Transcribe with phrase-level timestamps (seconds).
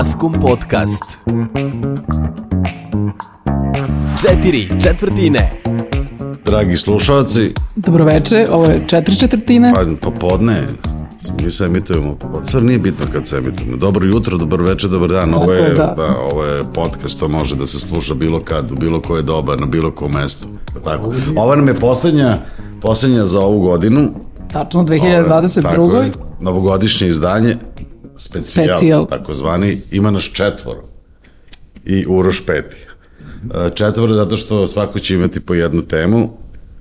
[0.00, 1.04] Maskum Podcast.
[4.22, 5.50] Četiri četvrtine.
[6.44, 9.72] Dragi slušalci, Dobroveče, ovo je četiri četvrtine.
[9.74, 10.62] pa popodne,
[11.42, 12.46] mi se emitujemo popodne.
[12.46, 13.76] Sve nije bitno kad se emitujemo.
[13.76, 15.34] Dobro jutro, dobar večer, dobar dan.
[15.34, 16.08] Ovo je, Tako da.
[16.08, 19.56] da, ovo je podcast, to može da se sluša bilo kad, u bilo koje doba,
[19.56, 20.46] na bilo kom mestu.
[20.84, 21.14] Tako.
[21.36, 22.38] Ova nam je poslednja,
[22.80, 24.10] poslednja za ovu godinu.
[24.52, 26.02] Tačno, Tako 2022.
[26.02, 27.56] je, novogodišnje izdanje,
[28.20, 29.06] specijal, Specijal.
[29.06, 30.82] tako zvani, ima nas četvoro.
[31.84, 32.76] I Uroš peti.
[33.56, 36.30] E, Četvoro zato što svako će imati po jednu temu.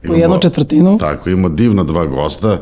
[0.07, 0.97] Po jednu četvrtinu.
[0.97, 2.57] Tako, imamo divno dva gosta.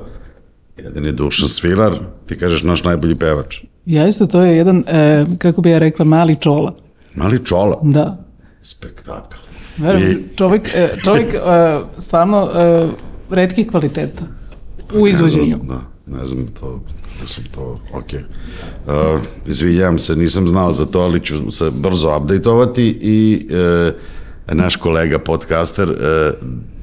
[0.78, 1.94] Jedan je Dušan Svilar,
[2.26, 3.62] ti kažeš naš najbolji pevač.
[3.86, 6.76] Jeste, to je jedan, e, kako bi ja rekla, mali čola.
[7.16, 8.18] Mali čola, Da.
[8.62, 9.36] spektakl.
[9.78, 11.40] Verujem, I- čovjek, e, čovjek e,
[11.98, 12.88] stvarno e,
[13.30, 14.24] redkih kvaliteta
[14.94, 15.58] u izvođenju.
[15.64, 16.82] Da, ne znam to,
[17.22, 18.06] da sam to, ok.
[18.14, 23.94] Uh, izvinjam se, nisam znao za to, ali ću se brzo updateovati i uh,
[24.58, 25.98] naš kolega podcaster uh,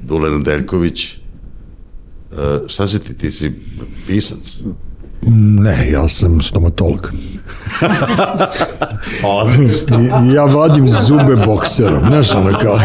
[0.03, 1.17] Dule Nedeljković,
[2.31, 2.37] uh,
[2.67, 3.51] šta si ti, ti si
[4.07, 4.61] pisac?
[5.27, 7.11] Ne, ja sam stomatolog.
[10.35, 12.79] Ja vadim zube bokserom, znaš, ono kao,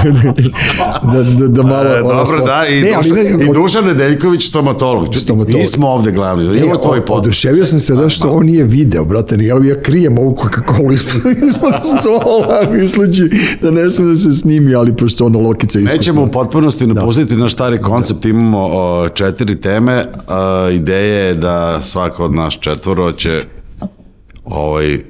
[1.13, 1.91] da, da, da malo...
[1.91, 5.15] E, dobro, da, i, ne, ali Dušan, ne, i Dušan Nedeljković, stomatolog.
[5.15, 5.61] Stomatolog.
[5.61, 7.27] mi smo ovde glavni, Ne, imamo tvoj podcast.
[7.27, 11.23] Oduševio sam se da što on nije video, brate, ja, ja krijem ovu Coca-Cola ispod,
[11.49, 13.31] ispod stola, misleći
[13.63, 15.97] da ne sme da se snimi, ali pošto ono lokica iskusna.
[15.97, 21.81] Nećemo u potpunosti napustiti naš stari koncept, imamo o, četiri teme, a, ideja je da
[21.83, 23.45] svaka od nas četvoro će
[24.45, 25.03] ovaj,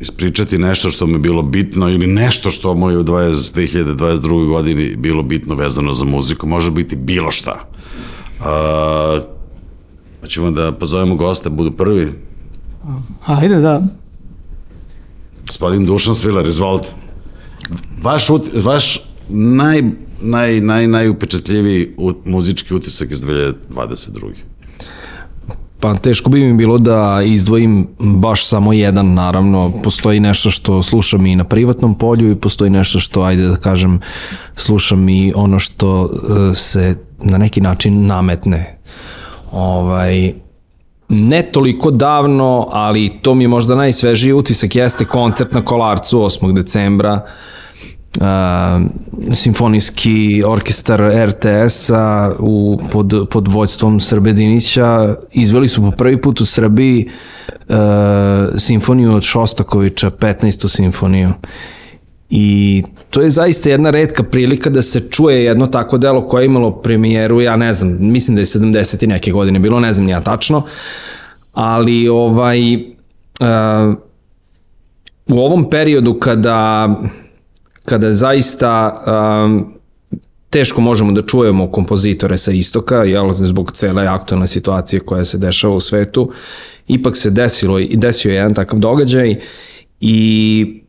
[0.00, 4.48] ispričati nešto što mu je bilo bitno ili nešto što mu je u 20, 2022.
[4.48, 7.68] godini bilo bitno vezano za muziku, može biti bilo šta.
[8.40, 9.18] A,
[10.20, 12.12] pa ćemo da pozovemo goste, budu prvi.
[13.26, 13.82] Ajde, da.
[15.46, 16.88] Gospodin Dušan Svilar, izvolite.
[18.02, 19.82] Vaš, ut, vaš naj,
[20.20, 24.47] naj, naj, najupečatljiviji ut, muzički utisak iz 2022.
[25.80, 29.72] Pa teško bi mi bilo da izdvojim baš samo jedan, naravno.
[29.84, 34.00] Postoji nešto što slušam i na privatnom polju i postoji nešto što, ajde da kažem,
[34.56, 36.10] slušam i ono što
[36.50, 38.78] e, se na neki način nametne.
[39.52, 40.32] Ovaj,
[41.08, 46.52] ne toliko davno, ali to mi je možda najsvežiji utisak, jeste koncert na Kolarcu 8.
[46.52, 47.20] decembra, uh,
[49.32, 56.46] simfonijski orkestar RTS-a u, pod, pod vođstvom Srbe Dinića izveli su po prvi put u
[56.46, 57.08] Srbiji
[57.68, 57.76] uh,
[58.56, 60.68] simfoniju od Šostakovića, 15.
[60.68, 61.32] simfoniju.
[62.30, 66.46] I to je zaista jedna redka prilika da se čuje jedno tako delo koje je
[66.46, 70.06] imalo premijeru, ja ne znam, mislim da je 70 i neke godine bilo, ne znam
[70.06, 70.62] ni ja tačno,
[71.52, 73.94] ali ovaj, uh,
[75.28, 76.88] u ovom periodu kada,
[77.88, 79.02] kada zaista
[79.44, 79.74] um,
[80.50, 85.74] teško možemo da čujemo kompozitore sa istoka, jel, zbog cele aktualne situacije koja se dešava
[85.74, 86.32] u svetu,
[86.88, 89.36] ipak se desilo i desio je jedan takav događaj
[90.00, 90.82] i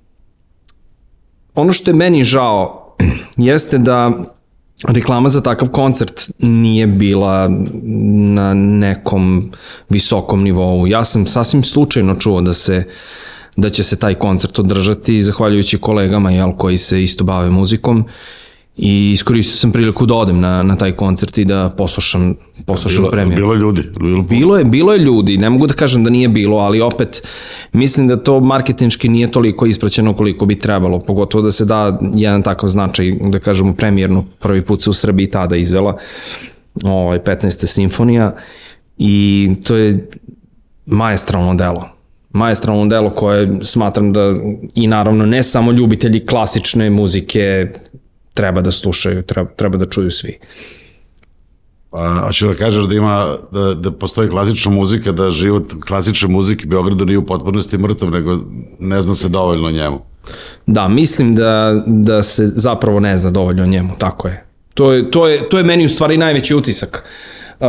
[1.56, 2.96] ono što je meni žao
[3.38, 4.12] jeste da
[4.88, 7.50] reklama za takav koncert nije bila
[8.36, 9.52] na nekom
[9.90, 10.88] visokom nivou.
[10.88, 12.84] Ja sam sasvim slučajno čuo da se
[13.62, 18.06] da će se taj koncert održati zahvaljujući kolegama jel, koji se isto bave muzikom
[18.78, 23.12] i iskoristio sam priliku da odem na, na taj koncert i da poslušam, poslušam Bilo,
[23.12, 23.40] premijer.
[23.40, 23.84] bilo je ljudi.
[24.00, 27.28] Bilo, Bilo je, bilo je ljudi, ne mogu da kažem da nije bilo, ali opet
[27.74, 32.44] mislim da to marketinški nije toliko ispraćeno koliko bi trebalo, pogotovo da se da jedan
[32.44, 35.98] takav značaj, da kažemo premijerno, prvi put se u Srbiji tada izvela
[36.84, 37.66] ovaj, 15.
[37.66, 38.36] simfonija
[38.98, 40.10] i to je
[40.86, 41.99] majestralno delo.
[42.32, 44.34] Majestralno delo koje smatram da
[44.76, 47.68] i naravno ne samo ljubitelji klasične muzike
[48.34, 50.40] treba da slušaju, treba, treba da čuju svi.
[51.92, 56.68] A, hoću da kažem da ima, da, da postoji klasična muzika, da život klasične muzike
[56.68, 58.38] u Beogradu nije u potpunosti mrtav, nego
[58.80, 60.00] ne zna se dovoljno o njemu.
[60.68, 64.46] Da, mislim da, da se zapravo ne zna dovoljno o njemu, tako je.
[64.74, 67.04] To je, to je, to je meni u stvari najveći utisak.
[67.60, 67.68] Uh,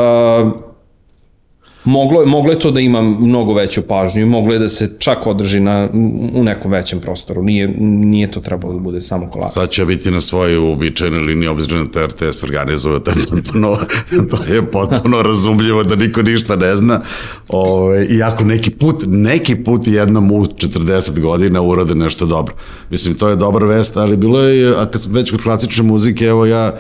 [1.91, 5.27] moglo, moglo je to da ima mnogo veću pažnju i moglo je da se čak
[5.27, 5.89] održi na,
[6.35, 7.43] u nekom većem prostoru.
[7.43, 9.53] Nije, nije to trebalo da bude samo kolač.
[9.53, 13.77] Sad će biti na svojoj uobičajenoj liniji, obzirom da RTS organizuje, to potpuno,
[14.31, 17.01] to je potpuno razumljivo da niko ništa ne zna.
[17.49, 22.55] Ove, iako neki put, neki put jednom u 40 godina urade nešto dobro.
[22.91, 26.25] Mislim, to je dobra vest, ali bilo je, a kad sam već kod klasične muzike,
[26.25, 26.79] evo ja,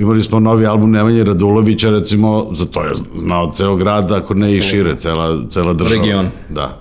[0.00, 4.56] imali smo novi album Nemanje Radulovića, recimo, za to je znao ceo grad, ako ne
[4.56, 6.02] i šire, cela, cela država.
[6.02, 6.28] Region.
[6.48, 6.78] Da.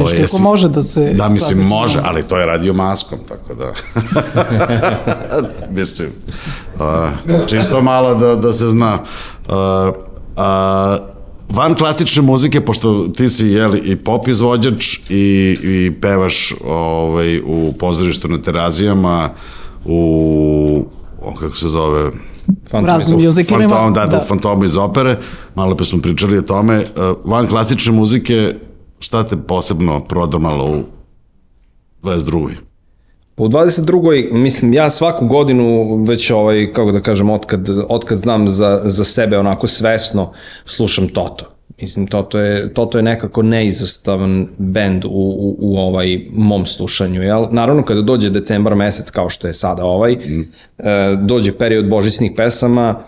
[0.00, 3.18] Viš kako jesi- može da se Da, mislim, klasično- može, ali to je radio maskom,
[3.28, 3.72] tako da...
[5.80, 6.08] mislim,
[6.80, 7.10] a,
[7.46, 8.98] čisto malo da, da se zna.
[9.48, 9.92] A,
[10.36, 10.96] a,
[11.48, 17.72] van klasične muzike, pošto ti si jeli, i pop izvođač i, i pevaš ovaj, u
[17.78, 19.28] pozorištu na terazijama,
[19.84, 20.84] u,
[21.28, 22.10] o, kako se zove,
[22.72, 23.68] u raznim muzikima.
[23.68, 25.16] Fantom, da, da, Fantomu iz opere,
[25.54, 26.76] malo pa smo pričali o tome.
[26.78, 28.54] Uh, Van klasične muzike,
[28.98, 30.82] šta te posebno prodrmalo u
[32.02, 32.54] 22.
[33.36, 34.32] U 22.
[34.32, 39.38] mislim ja svaku godinu već ovaj kako da kažem otkad otkad znam za za sebe
[39.38, 40.32] onako svesno
[40.64, 41.57] slušam Toto.
[41.80, 47.46] Mislim Toto je Toto je nekako neizostavan bend u, u, u ovaj mom slušanju, jel?
[47.50, 50.40] Naravno kada dođe decembar mesec kao što je sada ovaj, mm.
[50.78, 53.02] e, dođe period božićnih pesama,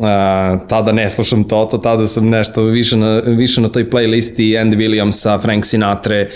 [0.00, 4.76] a, tada ne slušam Toto, tada sam nešto više na, više na toj playlisti Andy
[4.76, 6.26] Williamsa, Frank Sinatra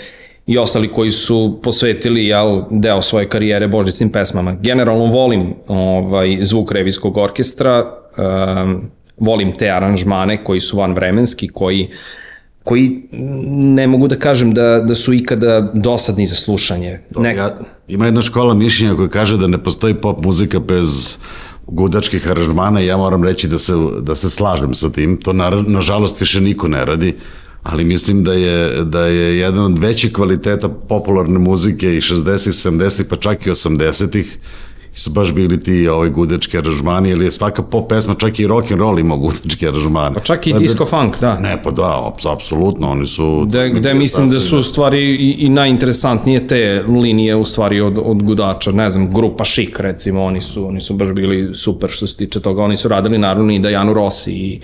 [0.47, 4.53] i ostali koji su posvetili jel, deo svoje karijere božićnim pesmama.
[4.61, 7.85] Generalno volim ovaj, zvuk revijskog orkestra,
[8.17, 11.89] um, volim te aranžmane koji su vanvremenski, koji
[12.65, 13.01] koji
[13.75, 16.99] ne mogu da kažem da, da su ikada dosadni za slušanje.
[17.17, 17.37] Nek...
[17.37, 17.49] Ja,
[17.87, 21.17] ima jedna škola mišljenja koja kaže da ne postoji pop muzika bez
[21.67, 25.17] gudačkih aranžmana i ja moram reći da se, da se slažem sa tim.
[25.21, 27.13] To na, nažalost više niko ne radi
[27.65, 33.05] ali mislim da je, da je jedan od većih kvaliteta popularne muzike i 60-ih, 70-ih,
[33.09, 34.39] pa čak i 80-ih,
[34.95, 38.71] su baš bili ti ovaj gudečki aranžmani, ili je svaka pop pesma, čak i rock
[38.71, 40.13] and roll imao gudečki aranžmane.
[40.13, 41.39] Pa čak i disco funk, da.
[41.39, 43.45] Ne, pa da, apsolutno, oni su...
[43.45, 48.23] Da, da mislim da su stvari i, i najinteresantnije te linije u stvari od, od
[48.23, 52.17] gudača, ne znam, grupa Chic recimo, oni su, oni su baš bili super što se
[52.17, 54.59] tiče toga, oni su radili naravno i Dajanu Rossi i...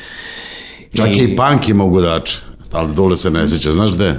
[0.93, 2.37] Čak i, i punk imao gudače
[2.71, 4.15] ali Dule se ne sjeća, znaš gde?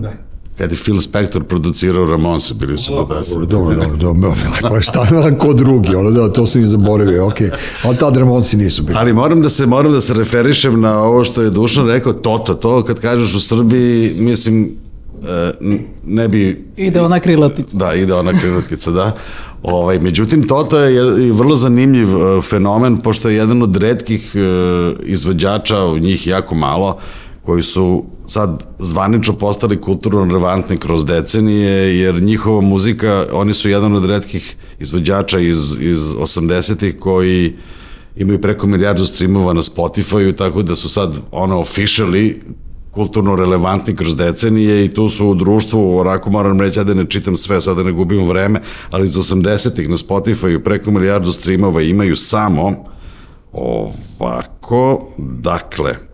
[0.00, 0.27] Ne.
[0.58, 3.30] Kad je Phil Spector producirao Ramonse, bili su podasi.
[3.30, 4.34] Dobro, dobro, dobro,
[4.70, 7.40] pa šta je ko drugi, ono da, to sam i zaboravio, ok,
[7.84, 8.98] ali tad Ramonsi nisu bili.
[8.98, 12.54] Ali moram da se, moram da se referišem na ovo što je Dušan rekao, Toto,
[12.54, 14.70] to kad kažeš u Srbiji, mislim,
[16.04, 16.64] ne bi...
[16.76, 17.76] Ide ona krilatica.
[17.76, 19.16] Da, ide ona krilatica, da.
[19.62, 22.08] Ovaj, međutim, Toto je vrlo zanimljiv
[22.42, 24.36] fenomen, pošto je jedan od redkih
[25.02, 26.98] izvođača, u njih jako malo,
[27.42, 33.96] koji su sad zvanično postali kulturno relevantni kroz decenije, jer njihova muzika, oni su jedan
[33.96, 37.56] od redkih izvođača iz, iz 80-ih koji
[38.16, 42.34] imaju preko milijardu streamova na Spotify-u, tako da su sad ono officially
[42.90, 47.04] kulturno relevantni kroz decenije i tu su u društvu, onako moram reći, ja da ne
[47.08, 48.60] čitam sve, sada ne gubimo vreme,
[48.90, 52.84] ali iz 80-ih na Spotify-u preko milijardu streamova imaju samo
[53.52, 56.07] ovako, dakle,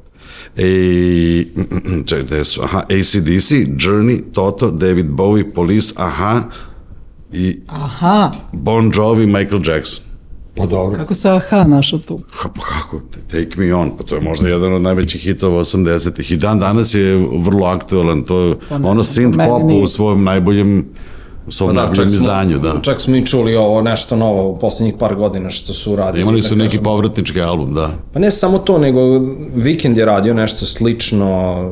[0.56, 1.46] i
[2.06, 6.42] čekaj, gde su, aha, ACDC, Journey, Toto, David Bowie, Police, aha,
[7.32, 10.04] i Aha, Bon Jovi, Michael Jackson.
[10.56, 10.96] Pa dobro.
[10.98, 12.18] kako se aha našao tu?
[12.32, 13.00] Ha, pa kako,
[13.30, 16.94] Take Me On, pa to je možda jedan od najvećih hitova 80-ih i dan danas
[16.94, 19.84] je vrlo aktualan, to je Pa ne, ono po synth meni pop nije.
[19.84, 20.84] u svojom najboljem
[21.46, 22.80] u svom Pa da, čak smo, izdanju, da.
[22.82, 26.22] čak smo i čuli ovo nešto novo u poslednjih par godina što su radili.
[26.22, 26.84] Imali da su neki kažem.
[26.84, 27.90] povratnički album, da.
[28.12, 29.00] Pa ne samo to, nego
[29.56, 31.70] Weekend je radio nešto slično.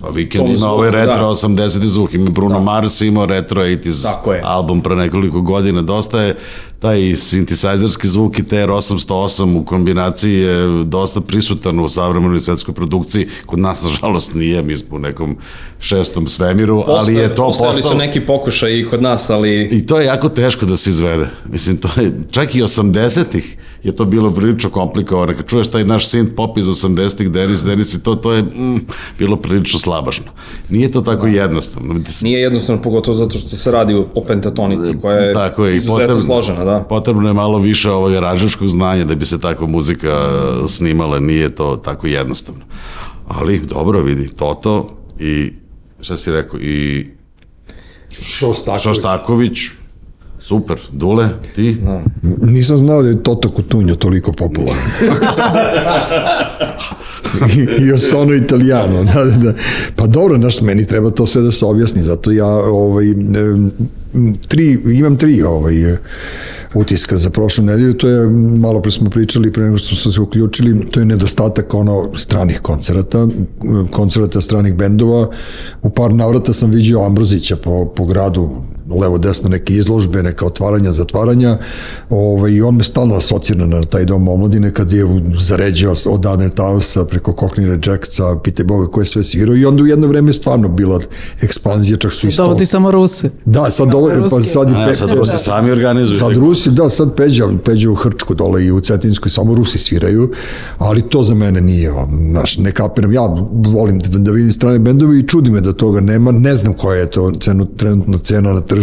[0.00, 1.48] Pa Weekend ima zvuku, ovaj retro da.
[1.48, 2.60] 80 zvuk, ima Bruno da.
[2.60, 4.42] Mars, imao retro 80s Tako je.
[4.44, 6.36] album pre nekoliko godina, dosta je
[6.78, 13.58] taj synthesizerski zvuk i TR-808 u kombinaciji je dosta prisutan u savremenoj svetskoj produkciji, kod
[13.58, 15.36] nas nažalost nije, mi smo u nekom
[15.80, 17.94] šestom svemiru, ali je to Postojali postalo...
[17.94, 19.68] su neki pokušaj i kod nas, ali...
[19.72, 21.28] I to je jako teško da se izvede.
[21.52, 25.34] Mislim, to je, čak i 80-ih je to bilo prilično komplikovano.
[25.36, 28.86] Kad čuješ taj naš synth pop iz 80-ih, Denis, Denis i to, to je mm,
[29.18, 30.32] bilo prilično slabašno.
[30.68, 32.00] Nije to tako jednostavno.
[32.22, 36.22] Nije jednostavno, pogotovo zato što se radi o pentatonici, koja je, Tako je, izuzetno potrebno,
[36.22, 36.80] složena, da.
[36.88, 40.30] potrebno je malo više ovog aranžačkog znanja da bi se takva muzika
[40.66, 42.64] snimala, nije to tako jednostavno.
[43.28, 45.52] Ali, dobro, vidi, Toto i,
[46.00, 47.06] šta si rekao, i
[48.22, 48.82] Šostaković.
[48.82, 49.58] Šoštaković,
[50.40, 51.76] super, Dule, ti?
[51.82, 52.02] Da.
[52.42, 54.82] Nisam znao da je Toto Kutunjo toliko popularan.
[57.56, 59.04] I, I Osono Italijano.
[59.14, 59.54] Da, da, da.
[59.96, 63.04] Pa dobro, znaš, meni treba to sve da se objasni, zato ja ovaj,
[64.48, 65.74] tri, imam tri ovaj,
[66.74, 68.28] utiska za prošlu nedelju, to je,
[68.58, 72.60] malo pre smo pričali pre nego što smo se uključili, to je nedostatak ono stranih
[72.60, 73.28] koncerata,
[73.90, 75.28] koncerata stranih bendova.
[75.82, 78.50] U par navrata sam vidio Ambrozića po, po gradu
[78.90, 81.58] levo desno neke izložbe, neka otvaranja, zatvaranja,
[82.10, 85.04] ovaj, i on me stalno asocira na taj dom omladine kad je
[85.38, 89.82] zaređao od Adner Tausa preko Cockney Rejectsa, pite Boga ko je sve svirao i onda
[89.82, 91.00] u jedno vreme je stvarno bila
[91.42, 92.42] ekspanzija, čak su isto...
[92.42, 93.30] Dovodi samo Ruse.
[93.44, 96.18] Da, sad, dole, pa sad, A, pe, sad to se sami organizuju.
[96.18, 100.30] Sad Rusi, da, sad Peđa, Peđa u Hrčku dole i u Cetinskoj, samo Rusi sviraju,
[100.78, 101.92] ali to za mene nije,
[102.30, 103.20] znaš, ne kapiram, ja
[103.52, 107.00] volim da, da vidim strane bendove i čudi me da toga nema, ne znam koja
[107.00, 108.79] je to cenu, trenutno cena na tržištu,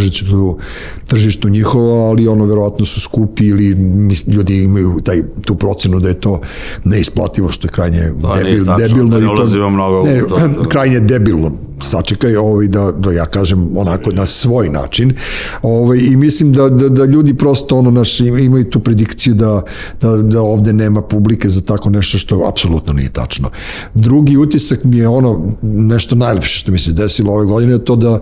[1.06, 6.08] tržištu njihova, ali ono verovatno su skupi ili mis, ljudi imaju taj, tu procenu da
[6.08, 6.40] je to
[6.84, 9.10] neisplativo, što je krajnje To nije debil, tačno, debilno.
[9.10, 10.68] da ne to- ulazimo mnogo u ne, to, da.
[10.72, 11.52] krajnje debilno
[11.82, 15.14] sačekaj ovaj da, da ja kažem onako na svoj način
[15.62, 19.62] ovaj, i mislim da, da, da ljudi prosto ono naš imaju tu predikciju da,
[20.00, 23.50] da, da ovde nema publike za tako nešto što apsolutno nije tačno.
[23.94, 27.96] Drugi utisak mi je ono nešto najlepše što mi se desilo ove godine je to
[27.96, 28.18] da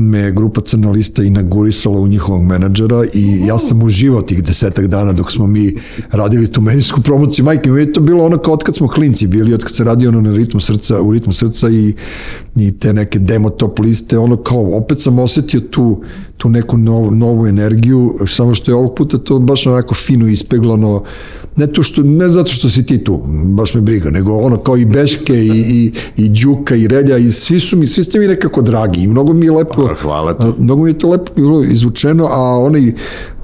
[0.00, 5.12] me grupa Crna lista inaugurisala u njihovog menadžera i ja sam uživao tih desetak dana
[5.12, 5.74] dok smo mi
[6.10, 7.44] radili tu medijsku promociju.
[7.44, 9.84] Majke, mi je to bilo ono kao od kad smo klinci bili, od kad se
[9.84, 11.94] radio ono na ritmu srca, u ritmu srca i,
[12.56, 16.02] i te neke demo top liste, ono kao opet sam osetio tu,
[16.42, 21.02] tu neku novu, novu energiju, samo što je ovog puta to baš onako fino ispeglano,
[21.56, 24.76] ne, to što, ne zato što si ti tu, baš me briga, nego ono kao
[24.76, 28.26] i Beške i, i, i Đuka i Relja i svi su mi, svi ste mi
[28.26, 30.44] nekako dragi i mnogo mi je lepo, Pa, hvala ti.
[30.44, 32.92] a, mnogo mi je to lepo bilo izvučeno, a onaj,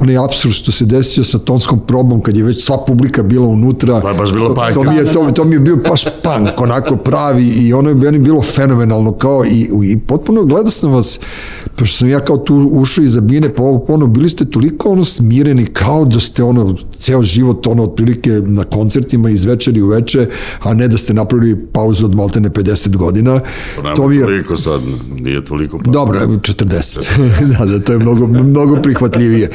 [0.00, 4.00] onaj absurd što se desio sa tonskom probom kad je već sva publika bila unutra,
[4.00, 6.60] Pa je baš bilo to, to, mi je, to, to mi je bio baš punk,
[6.60, 11.20] onako pravi i ono je meni bilo fenomenalno kao i, i potpuno gledao sam vas,
[11.76, 15.66] pošto sam ja kao tu ušao iz Zabine, pa ono, bili ste toliko ono smireni
[15.66, 20.26] kao da ste ono ceo život ono otprilike na koncertima iz večeri u veče,
[20.60, 23.40] a ne da ste napravili pauzu od maltene 50 godina.
[23.76, 24.80] Nema To mi je, toliko sad,
[25.20, 25.78] nije toliko.
[25.78, 25.90] Pa.
[25.90, 26.98] Dobro, evo, 40.
[27.58, 29.50] da, da, to je mnogo, mnogo prihvatljivije.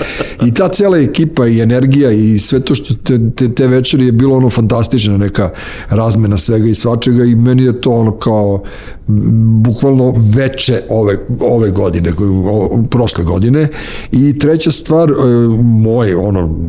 [0.46, 4.12] I ta cela ekipa i energija i sve to što te, te, te večeri je
[4.12, 5.50] bilo ono fantastična neka
[5.90, 8.64] razmena svega i svačega i meni je to ono kao
[9.08, 12.14] bukvalno veče ove, ove godine,
[12.46, 13.68] o, prošle godine.
[14.12, 15.14] I treća stvar, e,
[15.62, 16.60] moj, ono,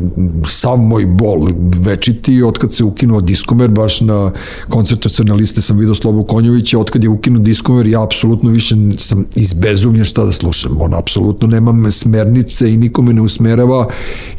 [0.49, 1.49] sav moj bol
[1.81, 4.33] večiti, od kad se ukinuo diskomer, baš na
[4.69, 8.75] koncertu Crne liste sam vidio Slobu Konjovića, od kad je ukinuo diskomer, ja apsolutno više
[8.97, 10.81] sam izbezumljen šta da slušam.
[10.81, 13.87] On apsolutno nemam smernice i nikome ne usmerava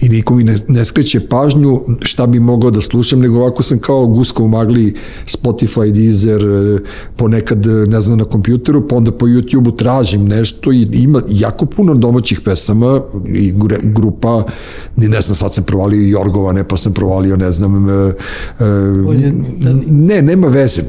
[0.01, 4.07] i nikome ne, ne skreće pažnju šta bi mogao da slušam, nego ovako sam kao
[4.07, 6.79] guska u magli Spotify, Deezer, e,
[7.15, 11.65] ponekad, e, ne znam, na kompjuteru, pa onda po YouTube-u tražim nešto i ima jako
[11.65, 14.43] puno domaćih pesama i grupa,
[14.95, 18.13] ni ne znam, sad sam provalio Jorgovane, pa sam provalio, ne znam, e, e,
[19.03, 20.83] Bolje da ne, nema veze,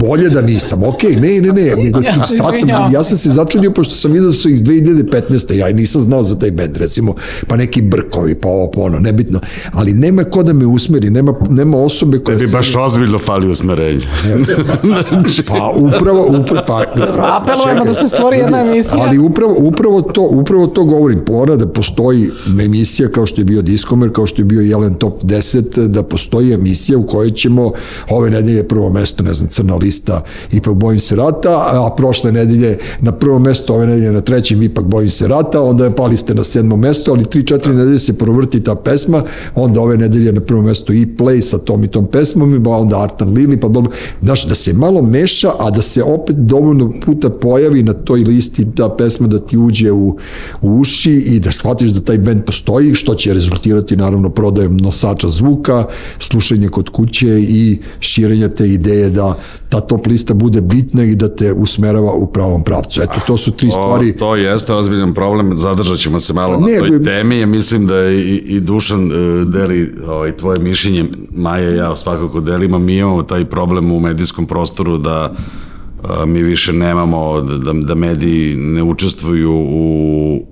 [0.00, 3.30] bolje da nisam, okej, ne, ne, ne, nego Ja se sad sam, ja sam se
[3.30, 5.52] začudio pošto sam vidio da su iz 2015.
[5.52, 7.14] Ja nisam znao za taj bend, recimo,
[7.46, 9.40] pa neki brkovi, pa ovo, pa ono, nebitno,
[9.72, 14.02] ali nema ko da me usmeri, nema, nema osobe koja Tebi baš ozbiljno fali usmerenje.
[15.48, 16.84] Pa upravo, upravo, pa...
[17.42, 19.04] Apelujemo da se stvori jedna emisija.
[19.06, 21.22] Ali upravo, upravo, to, upravo to govorim.
[21.28, 22.30] Mora da postoji
[22.64, 26.52] emisija kao što je bio Diskomer, kao što je bio Jelen Top 10, da postoji
[26.52, 27.72] emisija u kojoj ćemo
[28.10, 30.22] ove nedelje prvo mesto, ne znam, crna lista,
[30.52, 34.84] ipak bojim se rata, a prošle nedelje na prvo mesto, ove nedelje na trećem, ipak
[34.84, 38.60] bojim se rata, onda je pali ste na sedmo mesto, ali 3-4 nedelje se provrti
[38.60, 39.22] ta pesma,
[39.54, 43.02] onda ove nedelje na prvo mesto i play sa tom i tom pesmom, pa onda
[43.02, 47.30] Artan Lili, pa dobro, znaš, da se malo meša, a da se opet dovoljno puta
[47.30, 50.16] pojavi na toj listi ta pesma da ti uđe u,
[50.62, 55.28] u uši i da shvatiš da taj band postoji, što će rezultirati naravno prodajem nosača
[55.28, 55.84] zvuka,
[56.18, 61.28] slušanje kod kuće i širenje te ideje da ta top lista bude bitna i da
[61.28, 63.02] te usmerava u pravom pravcu.
[63.02, 64.10] Eto, to su tri stvari.
[64.10, 67.46] O, to jeste ozbiljan problem, zadržat ćemo se malo Ne, na toj bi- temi, ja
[67.46, 72.40] mislim da je i, i Dušan e, deli ovaj, tvoje mišljenje, Maja i ja svakako
[72.40, 75.34] delimo, mi imamo taj problem u medijskom prostoru da
[76.26, 80.46] mi više nemamo, da, da, da mediji ne učestvuju u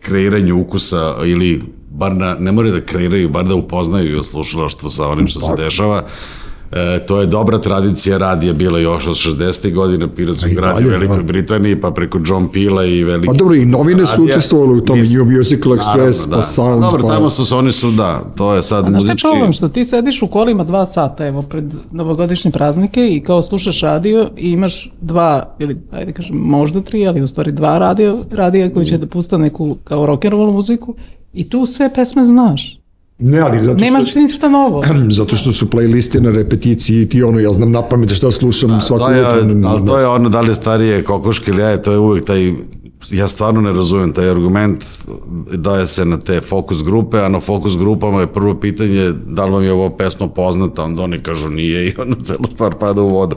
[0.00, 5.26] kreiranju ukusa ili bar na, ne moraju da kreiraju, bar da upoznaju slušalaštvo sa onim
[5.26, 6.04] što se dešava.
[6.72, 9.74] E, to je dobra tradicija radija bila još od 60.
[9.74, 11.22] godina piratskog radija u dalje, Velikoj da.
[11.22, 13.26] Britaniji, pa preko John Pila i veliki...
[13.26, 14.36] Pa dobro, i novine su radija.
[14.36, 17.90] učestvovale u tome, New Musical Express, Naravno, pa Sound, Dobro, pa- tamo su, oni su,
[17.90, 19.22] da, to je sad Znaš šta je muzički...
[19.28, 19.52] problem?
[19.52, 24.30] Što ti sediš u kolima dva sata, evo, pred novogodišnje praznike i kao slušaš radio
[24.36, 28.86] i imaš dva, ili ajde kažem možda tri, ali u stvari dva radio, radija koji
[28.86, 30.94] će da pusta neku kao rock'n'roll muziku
[31.32, 32.77] i tu sve pesme znaš.
[33.18, 33.84] Ne, ali zato što...
[33.84, 34.82] Nemaš ništa novo.
[35.18, 38.80] zato što su playliste na repeticiji i ti ono, ja znam na pamet šta slušam
[38.80, 39.68] svako To je, jutro.
[39.68, 42.52] ali to je ono, da li je starije kokoške ili jaje, to je uvek taj
[43.10, 44.84] ja stvarno ne razumem taj argument
[45.54, 49.52] daje se na te fokus grupe, a na fokus grupama je prvo pitanje da li
[49.52, 53.08] vam je ovo pesma poznata, onda oni kažu nije i onda cela stvar pada u
[53.08, 53.36] vodu.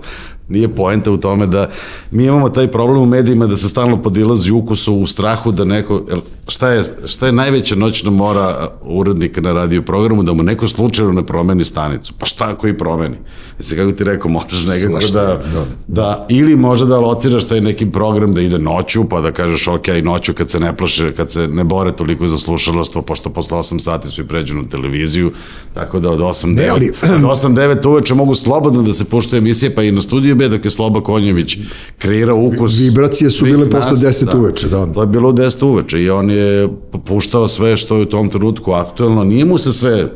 [0.51, 1.69] Nije poenta u tome da
[2.11, 6.05] mi imamo taj problem u medijima da se stalno podilazi ukusu u strahu da neko,
[6.47, 11.11] šta je, šta je najveća noćna mora urednika na radio programu, da mu neko slučajno
[11.11, 12.13] ne promeni stanicu.
[12.19, 13.15] Pa šta ako i promeni?
[13.59, 15.41] Jesi kako ti rekao, možeš nekako da,
[15.87, 19.87] da, ili može da lociraš taj neki program da ide noću, pa da kažeš ok,
[20.03, 23.79] noću kad se ne plaše, kad se ne bore toliko za slušalaštvo, pošto posle 8
[23.79, 25.31] sati svi pređu na televiziju,
[25.73, 29.05] tako da od 8 Ne, 9, ali- od 8 9 uveče mogu slobodno da se
[29.05, 31.57] puštaju emisije, pa i na studiju B, dok je Sloba Konjević
[31.97, 32.79] kreirao ukus.
[32.79, 34.85] Vibracije su bile posle 10 uveče, da.
[34.85, 36.69] To je bilo u 10 uveče i on je
[37.05, 39.23] puštao sve što je u tom trenutku aktuelno.
[39.23, 40.11] Nije mu se sve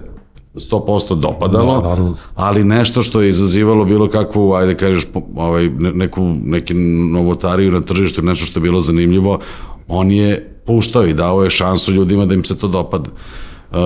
[0.55, 2.17] 100% dopadalo, Da, naravno.
[2.35, 6.73] ali nešto što je izazivalo bilo kakvu, ajde kažeš, po- ovaj, ne- neku, neki
[7.11, 9.39] novotariju na tržištu, nešto što je bilo zanimljivo,
[9.87, 10.29] on je
[10.65, 13.09] puštao i dao je šansu ljudima da im se to dopada.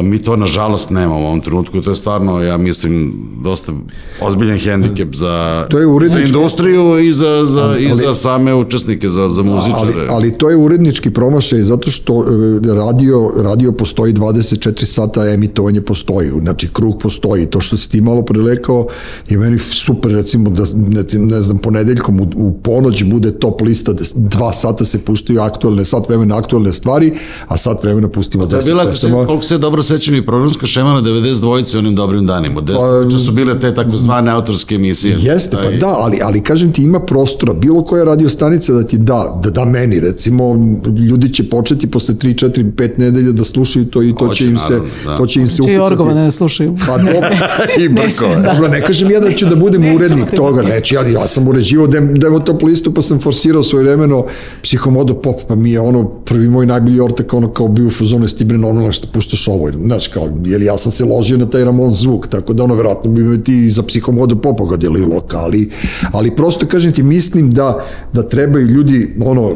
[0.04, 3.72] Mi to nažalost nemamo u ovom trenutku, to je stvarno, ja mislim, dosta
[4.22, 8.54] ozbiljan hendikep za, To je urednički- za industriju i za, za, i Ali- za same
[8.54, 9.82] učesnike, za, za muzičare.
[9.92, 12.26] Ali, ali to je urednički promašaj zato što e,
[12.76, 17.46] radio, radio postoji 24 sata, emitovanje postoji, znači krug postoji.
[17.46, 18.88] To što si ti malo pre rekao
[19.30, 23.94] je meni super, recimo, da ne, ne znam, ponedeljkom u, u ponoć bude top lista,
[23.94, 27.14] da dva sata se puštaju aktualne, sat vremena aktualne stvari,
[27.48, 29.26] a sat vremena pustimo To je 10 bila, ako se, pesama.
[29.26, 32.62] koliko se dobro sećam, i programska šema na 92 onim dobrim danima.
[32.62, 35.16] 10 Pa, su bile te takozvane autorske emisije.
[35.20, 38.98] Jeste, pa da, ali, ali kažem ti ima prostora, bilo koja radio stanica da ti
[38.98, 40.56] da, da da meni, recimo,
[41.10, 44.50] ljudi će početi posle 3, 4, 5 nedelja da slušaju to i to Hoće, će
[44.50, 45.18] im se, naravno, da.
[45.18, 45.94] to će im se Či i ukucati.
[45.94, 46.76] orgovane ne slušaju.
[46.88, 47.30] Pa dobro,
[47.86, 48.36] I Neće, brkove.
[48.36, 48.54] da.
[48.54, 51.48] dobro, ne kažem ja da ću da budem Nećemo urednik toga, neću, ja, ja sam
[51.48, 54.26] uređivao dem, demo top listu, pa sam forsirao svoje vremeno
[54.64, 58.26] psihomodo pop, pa mi je ono, prvi moj najbolji ortak, ono kao bio u fazonu,
[58.26, 61.50] jesi ti bre normalno što puštaš ovo, znaš, kao, jer ja sam se ložio na
[61.50, 65.22] taj Ramon zvuk, tako da ono, verovatno bi me ti za psihomodo popa godilo,
[66.12, 69.56] ali, prosto, kažem ti, mislim da, da trebaju ljudi, ono,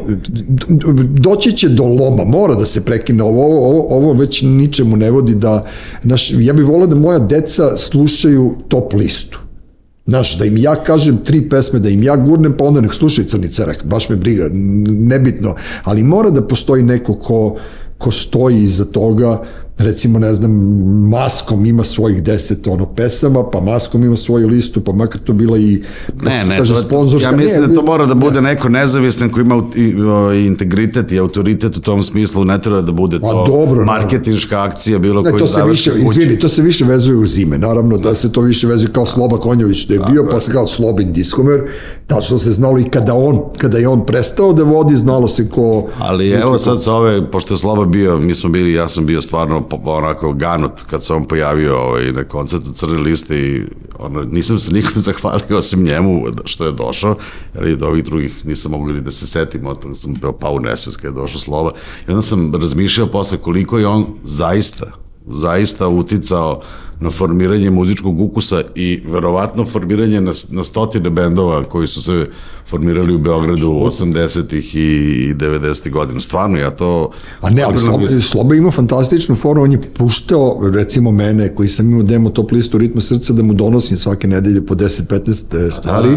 [1.18, 5.10] doći će do loma, mora da se prekine ovo, ovo, ovo, ovo već ničemu ne
[5.10, 5.64] vodi da,
[6.02, 9.40] znaš, ja bih volao da moja deca slušaju top listu.
[10.06, 13.28] Znaš, da im ja kažem tri pesme, da im ja gurnem, pa onda nek slušaju
[13.28, 17.56] Crni cerak, baš me briga, nebitno, ali mora da postoji neko ko,
[17.98, 19.42] ko stoji iza toga,
[19.78, 20.50] recimo, ne znam,
[21.08, 25.58] Maskom ima svojih deset ono pesama, pa Maskom ima svoju listu, pa makar to bila
[25.58, 25.82] i
[26.22, 27.30] Ne, ne, kaže, sponzorska.
[27.30, 31.12] ja mislim ne, da to mora da bude neko nezavistan koji ima i, o, integritet
[31.12, 33.84] i autoritet u tom smislu, ne treba da bude Pa to dobro, naravno.
[33.84, 36.04] marketinška akcija bilo Ne, koji to se više, kući.
[36.04, 39.38] izvini, to se više vezuje uz ime, naravno da se to više vezuje kao Sloba
[39.38, 41.60] Konjović da je bio, pa se kao Slobin Diskomer,
[42.06, 45.88] tačno se znalo i kada on, kada je on prestao da vodi, znalo se ko...
[45.98, 49.20] Ali evo sad sa ove, pošto je Sloba bio, mi smo bili, ja sam bio
[49.20, 53.62] stvarno onako ganut kad se on pojavio ovaj, na koncertu Crne liste i
[53.98, 57.16] ono, nisam se nikom zahvalio osim njemu što je došao,
[57.54, 60.32] jer i od ovih drugih nisam mogu ni da se setim, od toga sam bio
[60.32, 61.70] pao u nesvest kada je došao Sloba.
[62.08, 64.86] I onda sam razmišljao posle koliko je on zaista,
[65.26, 66.62] zaista uticao
[67.00, 72.26] na formiranje muzičkog ukusa i verovatno formiranje na, na stotine bendova koji su se
[72.70, 76.20] formirali u Beogradu 80-ih i 90-ih godina.
[76.20, 77.10] Stvarno, ja to...
[77.40, 78.22] A ne, ali Sloba, mislim.
[78.22, 82.78] Sloba ima fantastičnu foru, on je puštao, recimo mene, koji sam imao demo top listu
[82.78, 86.16] ritma srca, da mu donosim svake nedelje po 10-15 stvari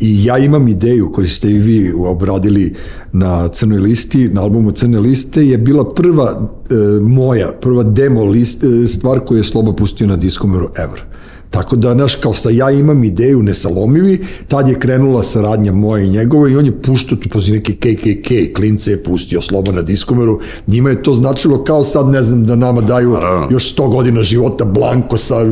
[0.00, 2.76] i ja imam ideju koju ste i vi obradili
[3.12, 8.64] na crnoj listi, na albumu Crne liste, je bila prva e, moja, prva demo list,
[8.64, 11.10] e, stvar koju je Sloba pustio na diskomeru ever.
[11.50, 16.10] Tako da, znaš, kao sa ja imam ideju nesalomivi, tad je krenula saradnja moja i
[16.10, 20.40] njegova i on je puštao tu pozi neki KKK, klince je pustio slobo na diskomeru,
[20.66, 23.16] njima je to značilo kao sad, ne znam, da nama daju
[23.50, 25.44] još 100 godina života blanko sa,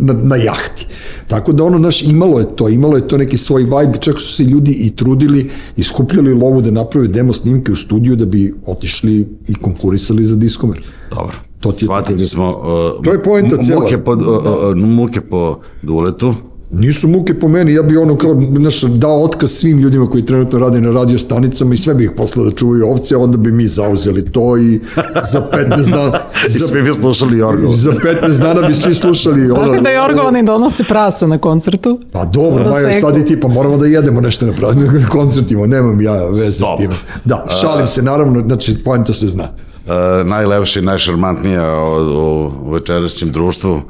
[0.00, 0.86] na, na jahti.
[1.28, 4.32] Tako da ono, znaš, imalo je to, imalo je to neki svoj vibe, čak su
[4.32, 8.54] se ljudi i trudili i skupljali lovu da naprave demo snimke u studiju da bi
[8.66, 10.84] otišli i konkurisali za diskomer.
[11.10, 11.45] Dobro.
[11.66, 12.48] To ti- Shvatili smo...
[12.48, 13.80] Uh, To je poenta cijela.
[13.80, 16.34] Muke po, uh, uh, muke po duletu.
[16.70, 20.58] Nisu muke po meni, ja bi ono kao, znaš, dao otkaz svim ljudima koji trenutno
[20.58, 23.52] rade na radio stanicama i sve bi ih poslao da čuvaju ovce, a onda bi
[23.52, 24.80] mi zauzeli to i
[25.24, 26.18] za 15 dana...
[26.48, 27.72] I za, svi bi slušali Jorgov.
[27.72, 29.46] za 15 dana bi svi slušali.
[29.46, 31.98] Znaš li da je orgovani donose prasa na koncertu?
[32.12, 34.52] Pa dobro, Da Majo, sad i ti, pa moramo da jedemo nešto na
[35.00, 36.68] na koncertima, nemam ja veze Stop.
[36.74, 36.90] s tim.
[37.24, 39.44] Da, šalim se, naravno, znači, pojenta se zna.
[39.86, 43.82] Uh, najlepše i najšarmantnija u, u večerašnjem društvu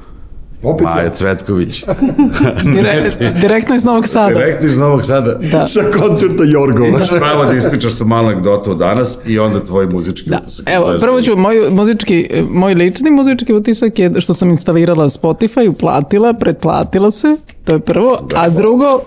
[0.62, 1.10] Opet Maja ja.
[1.10, 1.84] Cvetković.
[2.74, 4.34] Dire, direktno iz Novog Sada.
[4.34, 5.34] Direktno iz Novog Sada.
[5.52, 5.66] Da.
[5.66, 6.88] Sa koncerta Jorgova.
[6.88, 10.38] Imaš pravo da ispričaš tu malu anegdotu od danas i onda tvoj muzički Da.
[10.42, 10.64] utisak.
[10.68, 16.32] Evo, prvo ću, moj, muzički, moj lični muzički utisak je što sam instalirala Spotify, uplatila,
[16.32, 19.00] pretplatila se, to je prvo, a drugo,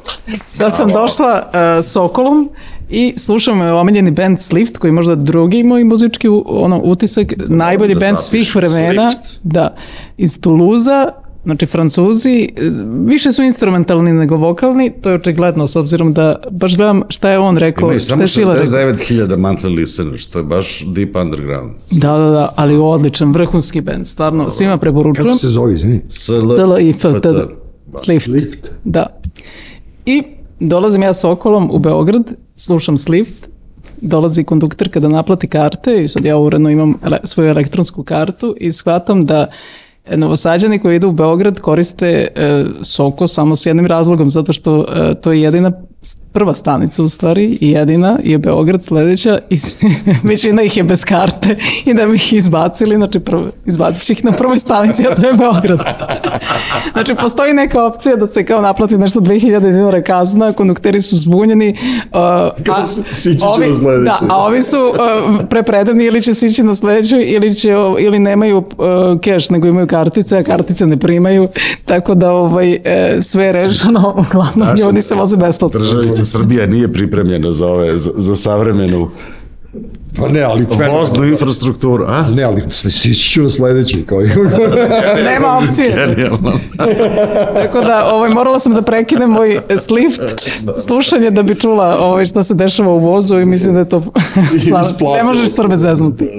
[0.47, 2.49] sad sam došla uh, Sokolom
[2.89, 7.99] i slušam omiljeni band Slift, koji je možda drugi moj muzički ono, utisak, najbolji da
[7.99, 9.39] band svih vremena, Slift.
[9.43, 9.75] da,
[10.17, 11.11] iz Tuluza,
[11.43, 12.49] Znači, Francuzi
[13.05, 17.39] više su instrumentalni nego vokalni, to je očigledno, s obzirom da baš gledam šta je
[17.39, 18.71] on rekao, Imaju samo je Šila rekao.
[18.71, 21.71] 69.000 monthly listeners, to je baš deep underground.
[21.91, 25.27] Da, da, da, ali odličan, vrhunski band, stvarno, svima preporučujem.
[25.27, 26.01] Kako se zove, izvini?
[28.03, 28.25] Slift.
[28.25, 28.71] Slift.
[28.83, 29.05] Da.
[30.05, 30.23] I
[30.59, 32.23] dolazim ja s Okolom u Beograd,
[32.59, 33.47] slušam Slift,
[34.01, 38.71] dolazi konduktorka da naplati karte i sad ja uredno imam ele, svoju elektronsku kartu i
[38.71, 39.47] shvatam da
[40.05, 44.85] e, novosađani koji idu u Beograd koriste e, Soko samo s jednim razlogom, zato što
[44.89, 45.71] e, to je jedina
[46.31, 49.57] prva stanica u stvari i jedina je Beograd sledeća i
[50.23, 54.25] većina ih je bez karte i da bi ih izbacili, znači prvo, izbacit će ih
[54.25, 55.79] na prvoj stanici, a to je Beograd.
[56.93, 61.69] znači postoji neka opcija da se kao naplati nešto 2000 dinara kazna, kondukteri su zbunjeni.
[61.69, 62.19] Uh,
[62.71, 64.05] a, s- sići ovi, na sledeću.
[64.05, 64.95] Da, a ovi su uh,
[65.49, 68.65] prepredani ili će sići na sledeću ili, će, ili nemaju uh,
[69.21, 71.47] keš, nego imaju kartice, a kartice ne primaju,
[71.85, 75.79] tako da ovaj, e, sve je rešeno, uglavnom ljudi se voze besplatno.
[76.25, 79.09] Srbija nije pripremljena za ove, za, za savremenu
[80.19, 80.65] Pa ne, ali...
[80.91, 82.25] voznu infrastrukturu, a?
[82.35, 84.03] Ne, ali sići ću na sledeći.
[84.05, 84.19] Kao...
[85.31, 85.91] Nema opcije.
[85.91, 86.51] Genijalno.
[87.61, 90.21] Tako da ovaj, morala sam da prekinem moj slift
[90.87, 94.03] slušanje da bi čula ovaj, šta se dešava u vozu i mislim da je to
[94.57, 95.49] isplatilo Ne možeš.
[95.49, 96.29] Srbe zeznuti.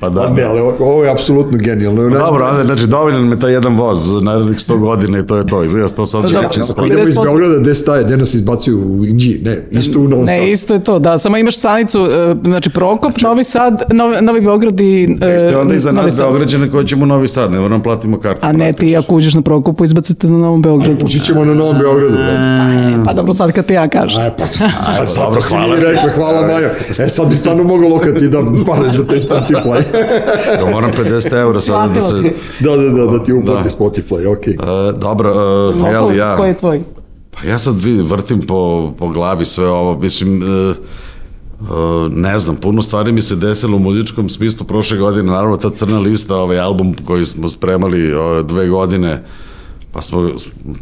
[0.00, 0.30] Pa da.
[0.30, 2.08] ne, ali ovo- ovo je apsolutno genijalno.
[2.08, 5.46] Ne, Dobro, onda, znači dovoljan me taj jedan voz narednih 100 godina i to je
[5.46, 5.64] to.
[5.64, 6.48] Izgleda to se ovdje Dobro.
[6.48, 7.22] neće Ako idemo iz 50%.
[7.24, 9.40] Beograda, gde staje, gde nas izbacuju u Inđi?
[9.44, 10.40] Ne, isto u Novom Sadu.
[10.40, 11.18] Ne, isto je to, da.
[11.18, 15.74] Samo imaš stanicu, e, znači Prokop, Novi Sad, Novi, Novi Beograd i e, Ste onda
[15.74, 16.26] iza Novi nas Sad.
[16.26, 18.46] Beograđane koji ćemo u Novi Sad, ne moramo platimo kartu.
[18.46, 21.06] A ne, ti ako uđeš na Prokopu, izbacite na Novom Beogradu.
[21.06, 22.16] Ući ćemo na Novom Beogradu.
[22.16, 23.04] brate.
[23.04, 24.22] Pa dobro, sad kad ti ja kažem.
[24.22, 24.44] Aj, pa,
[25.02, 26.70] a, sad dobro, si hvala rekla, hvala Majo.
[26.98, 29.82] E, sad bi stvarno moglo lokati da pare za taj Spotify.
[30.58, 32.30] Ja moram 50 eura sada da se...
[32.60, 33.70] da, da, da, da ti uplati Da.
[33.70, 34.52] Spotify, okej.
[34.52, 35.30] E, dobro,
[35.70, 36.36] uh, jel ja...
[36.36, 36.80] Ko je tvoj?
[37.30, 40.74] Pa ja sad vidim, vrtim po, po glavi sve ovo, mislim, e, e,
[42.10, 45.98] ne znam, puno stvari mi se desilo u muzičkom smislu prošle godine, naravno ta crna
[45.98, 49.24] lista, ovaj album koji smo spremali ove dve godine,
[49.92, 50.30] pa smo,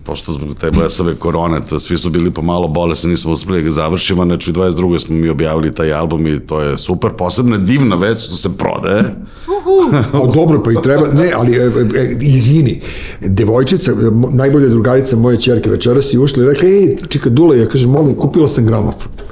[0.05, 3.71] pošto zbog te blesave korone, to svi su bili pomalo bolesni, nismo uspeli da ga
[3.71, 4.99] završimo, znači u 22.
[4.99, 8.57] smo mi objavili taj album i to je super, posebno je divna već što se
[8.57, 9.05] prodaje,
[10.13, 11.63] A dobro, pa i treba, ne, ali e,
[11.97, 12.81] e, izvini,
[13.21, 13.95] devojčica, e,
[14.33, 18.15] najbolja drugarica moje čerke večeras je ušla i rekla, ej, čika Dule, ja kažem, molim,
[18.15, 19.24] kupila sam gramofon.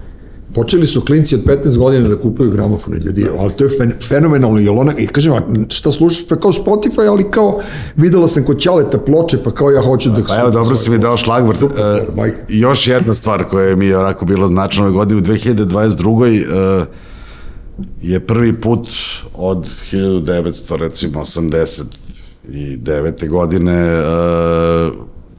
[0.55, 4.59] Počeli su klinci od 15 godina da kupuju gramofone ljudi, ali to je fen, fenomenalno,
[4.59, 5.33] jer ona, i kažem,
[5.69, 7.61] šta slušaš, pa kao Spotify, ali kao
[7.97, 10.23] videla sam kod Ćaleta ploče, pa kao ja hoću da...
[10.29, 11.59] Pa evo, dobro si mi dao šlagvrt.
[11.59, 11.79] Super,
[12.27, 16.43] E, još jedna stvar koja mi je onako bila značajna ove godine, u 2022.
[16.83, 16.87] e,
[18.03, 18.89] je prvi put
[19.35, 23.29] od 1900, recimo, 89.
[23.29, 24.03] godine e,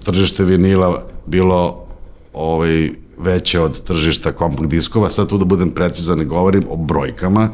[0.03, 1.85] tržište vinila bilo
[2.33, 5.09] ovaj, veće od tržišta kompakt diskova.
[5.09, 7.49] Sad tu da budem precizan ne govorim o brojkama.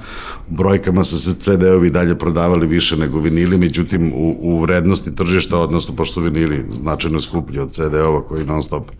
[0.47, 5.95] Brojkama su se CD-ovi dalje prodavali više nego vinili, međutim u, u vrednosti tržišta, odnosno
[5.95, 8.91] pošto vinili značajno skuplji od CD-ova koji non stop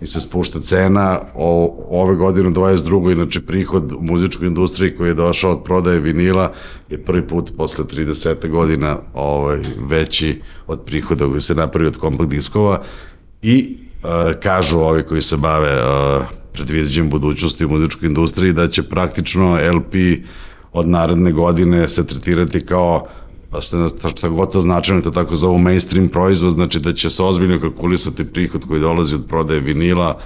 [0.00, 3.12] i se spušta cena o, ove godine u 22.
[3.12, 6.52] inače prihod u muzičkoj industriji koji je došao od prodaje vinila
[6.90, 12.30] je prvi put posle 30 godina ovaj, veći od prihoda koji se napravi od kompakt
[12.30, 12.82] diskova
[13.42, 13.76] i
[14.42, 19.94] kažu ovi koji se bave uh, predviđenjem budućnosti u muzičkoj industriji da će praktično LP
[20.72, 23.06] od naredne godine se tretirati kao
[23.50, 27.10] pa ste nas šta god to značajno to tako zovu mainstream proizvod, znači da će
[27.10, 30.18] se ozbiljno kalkulisati prihod koji dolazi od prodaje vinila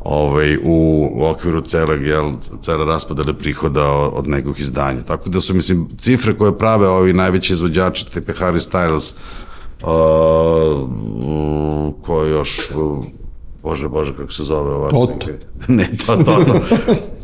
[0.00, 5.02] ovaj, u, okviru celog, jel, cele raspodele prihoda od, nekog izdanja.
[5.02, 9.14] Tako da su, mislim, cifre koje prave ovi najveći izvođači, tipe Harry Styles,
[9.82, 9.88] uh,
[12.02, 13.04] ko je još, uh,
[13.62, 14.90] bože, bože, kako se zove ova?
[14.90, 15.26] Toto.
[15.68, 16.60] ne, to, to, to.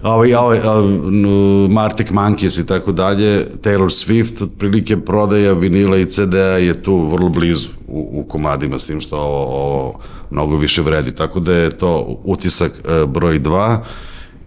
[0.02, 6.58] Ovaj, ovaj, um, Martic Monkeys i tako dalje, Taylor Swift, otprilike prodaja vinila i CD-a
[6.58, 11.14] je tu vrlo blizu u, u komadima, s tim što ovo, ovo mnogo više vredi.
[11.14, 13.78] Tako da je to utisak uh, broj 2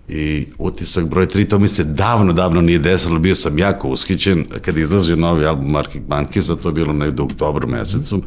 [0.10, 4.46] I utisak broj 3, to mi se davno, davno nije desilo, bio sam jako ushićen
[4.62, 8.22] kad je izlazio novi album Arctic Monkeys, a to je bilo negde u oktobru mesecu.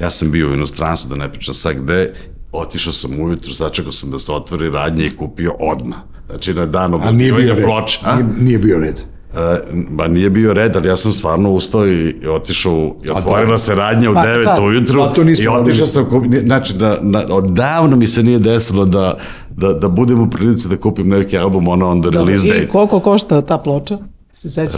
[0.00, 2.14] Ja sam bio u inostranstvu, da ne pričam sad gde,
[2.52, 5.98] otišao sam ujutru, začekao sam da se otvori radnje i kupio odmah.
[6.26, 7.64] Znači na dan A nije bio objavljivanja red.
[7.64, 7.98] ploča.
[8.02, 8.14] a?
[8.14, 9.00] Nije, nije bio red.
[9.32, 9.58] E,
[9.90, 13.74] ba nije bio red, ali ja sam stvarno ustao i, i otišao, i otvorila se
[13.74, 14.60] radnja u Svaka 9 čast.
[14.60, 18.38] ujutru A to nismo i otišao sam, kupi- znači da, da, odavno mi se nije
[18.38, 19.18] desilo da,
[19.50, 22.68] da, da budem u prilici da kupim neki album ono on the release I date.
[22.68, 23.98] koliko košta ta ploča?
[24.36, 24.74] Se sećaš?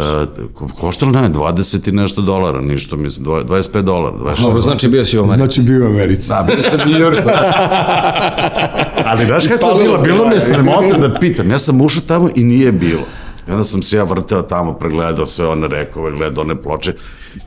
[0.55, 4.17] Ko- koštalo ne, 20 i nešto dolara, ništa, mislim, dva- 25 dolara.
[4.17, 5.39] 26 Dobro, znači bio si u Americi.
[5.39, 6.29] Znači bio u Americi.
[6.29, 7.29] Da, bili ste u New Yorku.
[9.09, 9.99] Ali znaš kako je bilo?
[9.99, 10.41] Bilo mi je da.
[10.41, 11.51] sramota da pitam.
[11.51, 13.03] Ja sam ušao tamo i nije bilo.
[13.49, 16.95] I onda sam se ja vrteo tamo, pregledao sve one rekove, gledao one ploče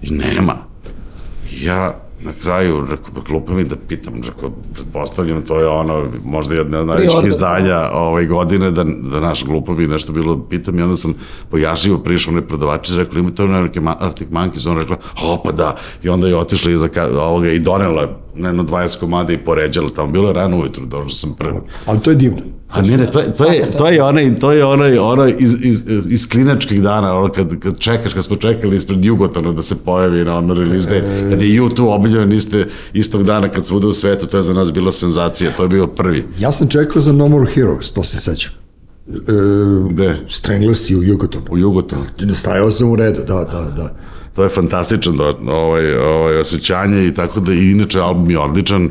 [0.01, 0.55] i nema.
[1.61, 6.79] Ja na kraju, rekao, glupo mi da pitam, rekao, pretpostavljam, to je ono, možda jedno
[6.79, 10.79] od najvećih izdanja ovaj godine, da, da naš glupo bi nešto bilo da pitam.
[10.79, 11.13] I onda sam
[11.49, 15.75] pojašivo prišao onaj prodavačić, rekao, ima to neke Arctic Monkeys, on rekla, o pa da,
[16.03, 20.11] i onda je otišla iza ovoga i donela na jedno 20 komada i poređala tamo,
[20.11, 21.59] bilo je rano ujutru, došao sam prvi.
[21.85, 22.41] Ali to je divno.
[22.71, 25.55] A ne, ne, to je, to je, to je onaj, to je onaj, onaj iz,
[25.61, 29.83] iz, iz klinačkih dana, ono kad, kad čekaš, kad smo čekali ispred Jugotana da se
[29.85, 33.93] pojavi na ono release day, kad je YouTube objavljen iste, istog dana kad svuda u
[33.93, 36.25] svetu, to je za nas bila senzacija, to je bio prvi.
[36.39, 38.51] Ja sam čekao za No More Heroes, to se sećam.
[39.07, 39.13] E,
[39.89, 40.15] Gde?
[40.29, 41.45] Stranglers i u Jugotonu.
[41.49, 42.03] U Jugotanu.
[42.35, 43.95] Stajao sam u redu, da, da, da.
[44.35, 48.89] To je fantastičan do, ovaj, ovaj, osjećanje i tako da, i inače album je odličan,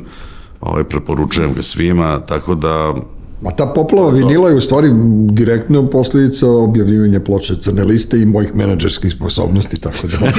[0.61, 2.95] ovaj, preporučujem ga svima, tako da
[3.43, 4.91] Ma ta poplava vinila je u stvari
[5.27, 10.17] direktno posledica objavljivanja ploče crne liste i mojih menadžerskih sposobnosti, tako da...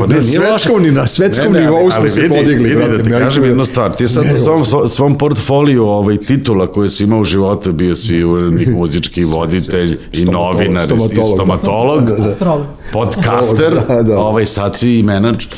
[0.00, 2.64] Pa na svetskom, ni na svetskom nivou smo se podigli.
[2.64, 3.18] Vidi, brate, da ti Merkel.
[3.20, 7.24] kažem jednu stvar, ti sad u svom, svom portfoliju ovaj, titula koje si imao u
[7.24, 11.26] životu, bio si urednik, muzički voditelj i Stomatolog, novinar, i stomatolog.
[11.34, 12.30] stomatolog, Da, da.
[12.30, 12.66] Astrolog.
[12.92, 14.18] podcaster, Da, da.
[14.18, 15.48] ovaj, sad si i menadžer.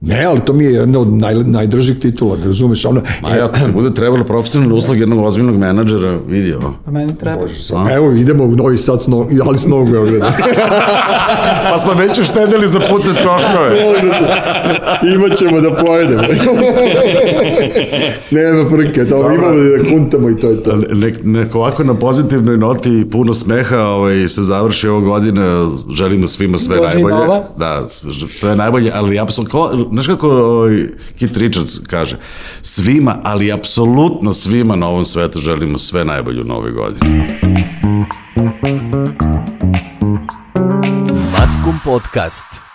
[0.00, 3.00] Ne, ali to mi je jedna od naj, najdržih titula, da razumeš, ono...
[3.22, 6.74] Ma ja, ako ti bude trebalo profesionalna usluga jednog ozbiljnog menadžera, vidi ovo.
[6.84, 7.40] Pa meni treba.
[7.40, 7.88] Bože, sam.
[7.88, 10.32] Evo, idemo u Novi Sad, s Nov- ali s Novog Beograda.
[11.70, 13.70] Pa smo već uštedili za putne troškove.
[15.14, 16.22] Imaćemo da pojedemo.
[18.30, 20.76] Nema frke, to imamo da kuntamo i to je to.
[20.94, 25.42] Nek, neko ovako na pozitivnoj noti i puno smeha ovaj, se završi ovo godine,
[25.90, 27.14] želimo svima sve Dođe i najbolje.
[27.14, 27.42] nova.
[27.56, 27.86] Da,
[28.30, 30.86] sve najbolje, ali apsolutno, ko, znaš kako ovaj,
[31.18, 32.16] Kit Richards kaže,
[32.62, 37.22] svima, ali apsolutno svima na ovom svetu želimo sve najbolje u novoj godini.
[41.32, 42.67] Maskum Podcast.